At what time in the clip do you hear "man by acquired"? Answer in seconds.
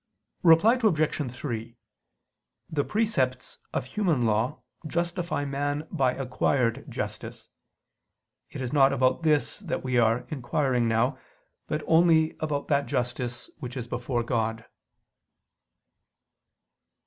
5.45-6.85